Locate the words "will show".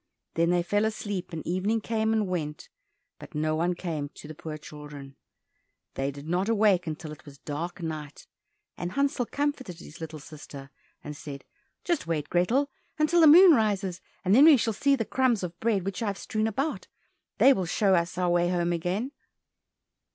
17.53-17.93